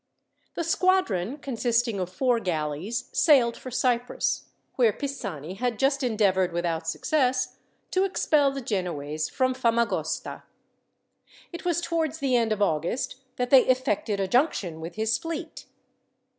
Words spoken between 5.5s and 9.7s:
had just endeavoured, without success, to expel the Genoese from